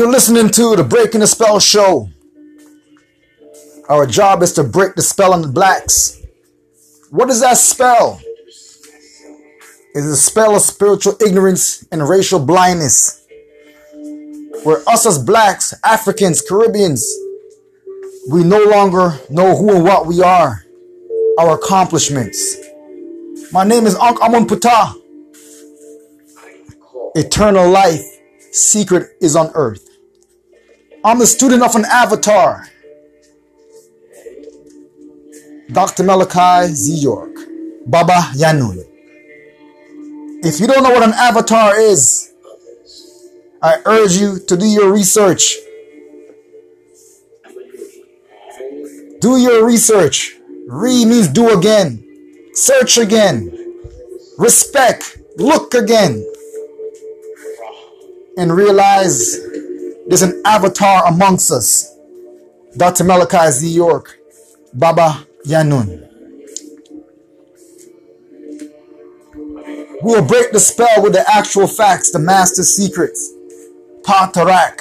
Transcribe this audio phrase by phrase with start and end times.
[0.00, 2.08] You're listening to the Breaking the Spell show.
[3.86, 6.18] Our job is to break the spell on the blacks.
[7.10, 8.18] What is that spell?
[9.94, 13.26] It is a spell of spiritual ignorance and racial blindness.
[14.64, 17.06] Where us as blacks, Africans, Caribbeans,
[18.30, 20.64] we no longer know who and what we are,
[21.38, 22.56] our accomplishments.
[23.52, 24.94] My name is Ankh Amun Putah.
[27.14, 28.00] Eternal life,
[28.50, 29.88] secret is on earth.
[31.02, 32.66] I'm the student of an avatar.
[35.72, 36.02] Dr.
[36.02, 36.94] Malachi Z.
[37.00, 37.34] York,
[37.86, 38.84] Baba Yanun.
[40.44, 42.34] If you don't know what an avatar is,
[43.62, 45.56] I urge you to do your research.
[49.20, 50.36] Do your research.
[50.66, 52.04] Re means do again.
[52.52, 53.50] Search again.
[54.36, 55.18] Respect.
[55.38, 56.26] Look again.
[58.36, 59.49] And realize
[60.10, 61.96] there's an avatar amongst us.
[62.76, 63.04] Dr.
[63.04, 63.68] Malachi Z.
[63.68, 64.18] York,
[64.74, 66.08] Baba Yanun.
[70.02, 73.32] We will break the spell with the actual facts, the master secrets,
[74.02, 74.80] Patarak,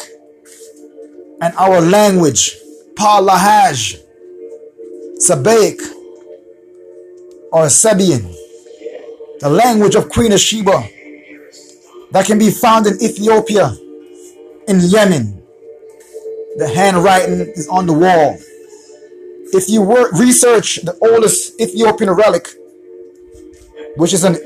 [1.42, 2.56] and our language,
[2.96, 4.02] Palahaj,
[5.22, 5.80] Sabaic,
[7.52, 8.34] or Sabian,
[9.42, 10.90] the language of Queen of Sheba
[12.14, 13.76] that can be found in Ethiopia,
[14.70, 15.42] in Yemen.
[16.58, 18.38] The handwriting is on the wall.
[19.52, 22.48] If you were, research the oldest Ethiopian relic,
[23.98, 24.38] which is an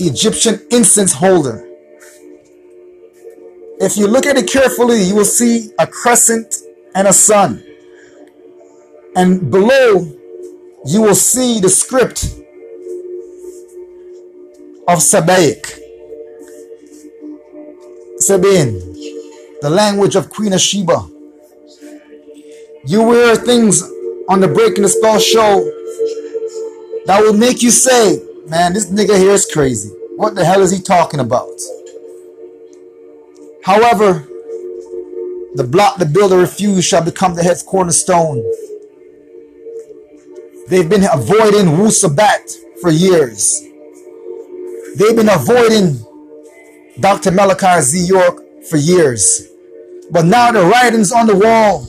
[0.00, 1.68] Egyptian incense holder.
[3.80, 6.56] If you look at it carefully, you will see a crescent
[6.94, 7.62] and a sun.
[9.14, 10.10] And below,
[10.86, 12.24] you will see the script
[14.88, 15.78] of Sabaic.
[18.18, 18.97] Sabine,
[19.60, 21.08] the language of Queen of Sheba.
[22.84, 23.82] You wear things
[24.28, 25.64] on the Breaking the Spell show
[27.06, 29.90] that will make you say, man, this nigga here is crazy.
[30.16, 31.60] What the hell is he talking about?
[33.64, 34.26] However,
[35.54, 38.44] the block the builder refused shall become the head's cornerstone.
[40.68, 43.62] They've been avoiding Wu Sabat for years.
[44.96, 46.04] They've been avoiding
[47.00, 47.30] Dr.
[47.30, 48.06] Malachi Z.
[48.06, 49.47] York for years.
[50.10, 51.86] But now the writing's on the wall.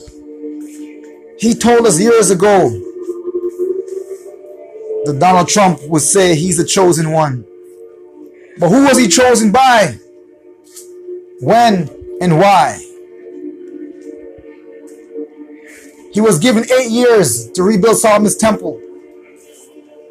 [1.38, 2.68] He told us years ago
[5.04, 7.46] that Donald Trump would say he's the chosen one.
[8.58, 9.98] But who was he chosen by?
[11.40, 11.88] When
[12.20, 12.78] and why?
[16.12, 18.80] He was given eight years to rebuild Solomon's temple.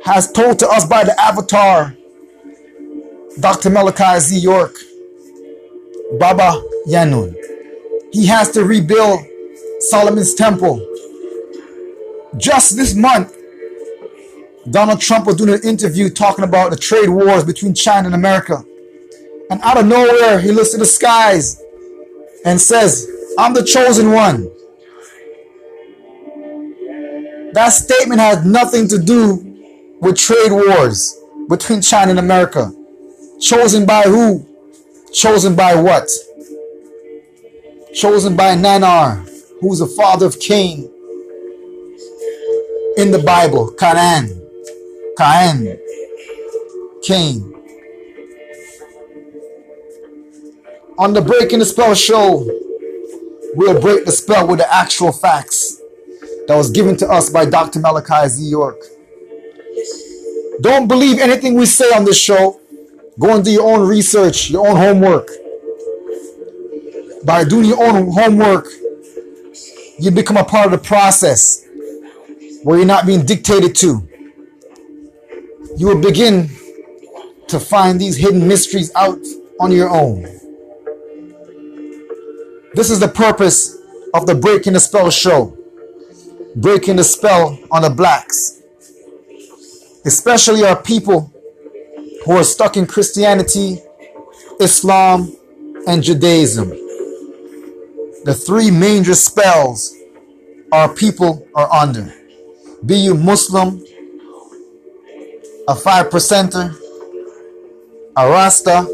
[0.05, 1.95] Has told to us by the avatar,
[3.39, 3.69] Dr.
[3.69, 4.39] Malachi Z.
[4.39, 4.75] York,
[6.17, 7.38] Baba Yanun.
[8.11, 9.21] He has to rebuild
[9.79, 10.85] Solomon's temple.
[12.37, 13.35] Just this month,
[14.69, 18.63] Donald Trump was doing an interview talking about the trade wars between China and America.
[19.49, 21.61] And out of nowhere, he looks to the skies
[22.45, 24.51] and says, I'm the chosen one.
[27.53, 29.37] That statement has nothing to do
[30.01, 32.71] with trade wars between China and America.
[33.41, 34.45] Chosen by who?
[35.13, 36.09] Chosen by what?
[37.93, 39.27] Chosen by Nanar,
[39.61, 40.89] who's the father of Cain
[42.97, 44.29] in the Bible, Canaan.
[45.17, 45.79] Cain.
[47.01, 47.55] Cain.
[50.97, 52.45] On the Breaking the Spell show,
[53.55, 55.81] we'll break the spell with the actual facts
[56.47, 57.79] that was given to us by Dr.
[57.79, 58.49] Malachi Z.
[58.49, 58.81] York.
[60.61, 62.59] Don't believe anything we say on this show.
[63.17, 65.29] Go and do your own research, your own homework.
[67.23, 68.67] By doing your own homework,
[69.99, 71.65] you become a part of the process
[72.63, 74.07] where you're not being dictated to.
[75.77, 76.49] You will begin
[77.47, 79.19] to find these hidden mysteries out
[79.59, 80.23] on your own.
[82.73, 83.77] This is the purpose
[84.13, 85.57] of the Breaking the Spell show.
[86.55, 88.61] Breaking the spell on the blacks.
[90.05, 91.33] Especially our people
[92.25, 93.79] who are stuck in Christianity,
[94.59, 95.35] Islam,
[95.87, 96.71] and Judaism.
[98.25, 99.95] The three major spells
[100.71, 102.13] our people are under.
[102.85, 103.83] Be you Muslim,
[105.67, 106.75] a five percenter,
[108.15, 108.87] a Rasta,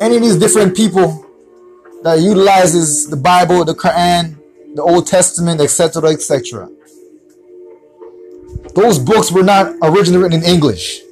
[0.00, 1.24] any of these different people
[2.02, 4.36] that utilizes the Bible, the Quran,
[4.74, 6.68] the Old Testament, etc., etc.
[8.74, 11.02] Those books were not originally written in English.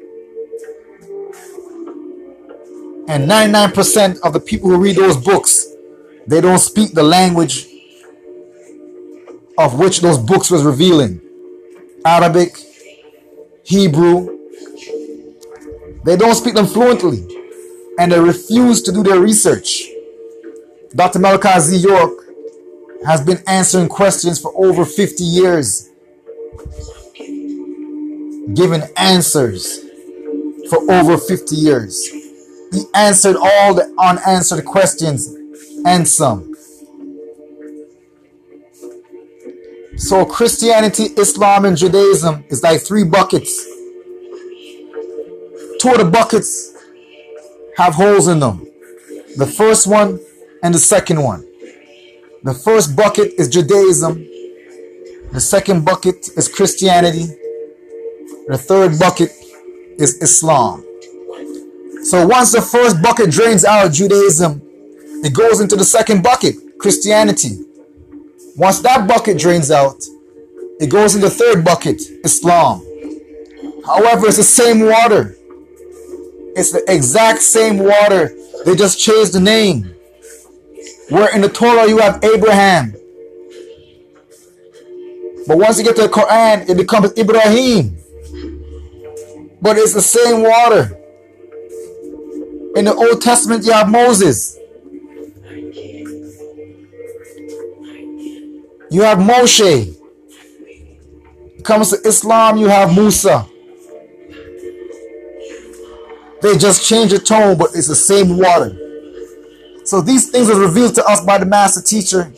[3.10, 5.66] And 99% of the people who read those books,
[6.28, 7.66] they don't speak the language
[9.58, 11.20] of which those books was revealing.
[12.04, 12.56] Arabic,
[13.64, 14.38] Hebrew.
[16.04, 17.26] They don't speak them fluently.
[17.98, 19.88] And they refuse to do their research.
[20.94, 21.18] Dr.
[21.18, 21.76] Malachi Z.
[21.78, 22.12] York
[23.04, 25.88] has been answering questions for over 50 years,
[28.54, 29.80] giving answers
[30.68, 32.29] for over 50 years.
[32.72, 35.34] He answered all the unanswered questions
[35.84, 36.55] and some.
[39.96, 43.64] So Christianity, Islam, and Judaism is like three buckets.
[45.78, 46.75] Two of the buckets
[47.76, 48.67] have holes in them.
[49.37, 50.20] The first one
[50.62, 51.46] and the second one.
[52.43, 54.26] The first bucket is Judaism.
[55.32, 57.26] The second bucket is Christianity.
[58.49, 59.31] The third bucket
[59.99, 60.84] is Islam.
[62.02, 64.62] So once the first bucket drains out Judaism,
[65.23, 67.58] it goes into the second bucket, Christianity.
[68.56, 70.02] Once that bucket drains out,
[70.81, 72.82] it goes in the third bucket, Islam.
[73.85, 75.37] However, it's the same water.
[76.56, 78.35] It's the exact same water.
[78.64, 79.94] They just changed the name.
[81.11, 82.94] Where in the Torah you have Abraham.
[85.47, 87.99] But once you get to the Quran, it becomes Ibrahim.
[89.61, 90.97] But it's the same water.
[92.76, 94.56] In the Old Testament, you have Moses.
[98.90, 99.96] You have Moshe.
[101.64, 103.46] Comes to Islam, you have Musa.
[106.43, 108.76] They just change the tone, but it's the same water.
[109.84, 112.32] So these things are revealed to us by the master teacher,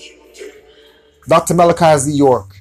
[1.29, 1.55] Dr.
[1.55, 2.13] Malachi Z.
[2.13, 2.57] York.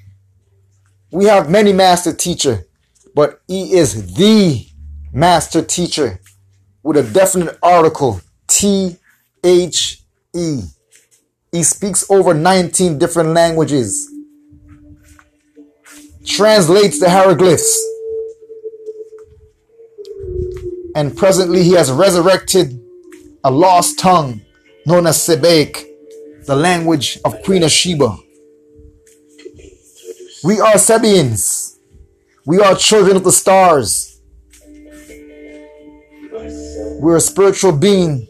[1.12, 2.68] We have many master teacher,
[3.16, 4.68] but he is the
[5.14, 6.20] master teacher
[6.84, 8.98] with a definite article T
[9.44, 10.02] H
[10.34, 10.62] E.
[11.52, 14.10] He speaks over 19 different languages,
[16.26, 17.78] translates the hieroglyphs,
[20.96, 22.80] and presently he has resurrected
[23.44, 24.42] a lost tongue
[24.86, 25.84] known as Sebek,
[26.46, 28.18] the language of Queen of Sheba.
[30.44, 31.78] We are Sabians.
[32.46, 34.20] We are children of the stars.
[37.02, 38.28] We're a spiritual being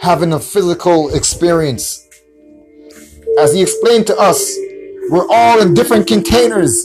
[0.00, 2.04] having a physical experience.
[3.38, 4.52] As he explained to us,
[5.08, 6.84] we're all in different containers.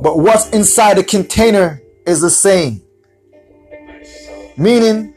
[0.00, 2.80] But what's inside the container is the same.
[4.56, 5.14] Meaning,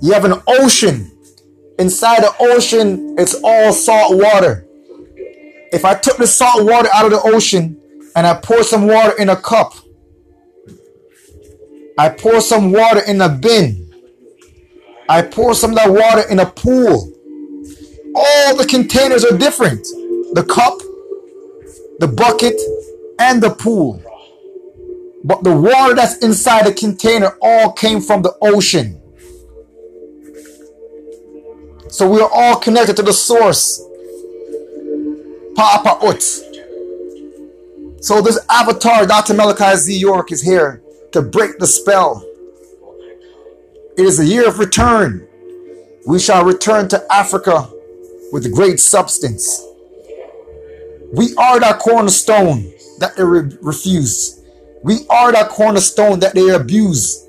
[0.00, 1.10] you have an ocean.
[1.80, 4.68] Inside the ocean, it's all salt water.
[5.72, 7.80] If I took the salt water out of the ocean
[8.14, 9.74] and I pour some water in a cup,
[11.98, 13.90] I pour some water in a bin,
[15.08, 17.12] I pour some of that water in a pool.
[18.14, 19.86] All the containers are different
[20.32, 20.78] the cup,
[22.00, 22.60] the bucket,
[23.18, 24.02] and the pool.
[25.24, 29.00] But the water that's inside the container all came from the ocean.
[31.88, 33.82] So we are all connected to the source.
[35.54, 36.22] Papa Ut.
[38.04, 39.32] So this avatar, Dr.
[39.32, 39.98] Malachi Z.
[39.98, 40.82] York, is here
[41.16, 42.22] to break the spell.
[43.96, 45.26] It is a year of return.
[46.06, 47.70] We shall return to Africa
[48.32, 49.64] with great substance.
[51.14, 54.44] We are that cornerstone that they re- refuse.
[54.82, 57.26] We are that cornerstone that they abuse.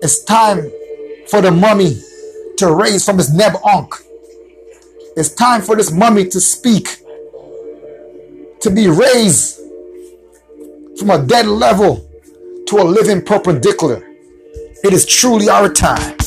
[0.00, 0.70] It's time
[1.28, 2.00] for the mummy
[2.56, 3.96] to raise from his neb ankh.
[5.14, 6.88] It's time for this mummy to speak,
[8.60, 9.60] to be raised
[10.98, 12.09] from a dead level
[12.70, 14.00] to a living perpendicular.
[14.84, 16.19] It is truly our time.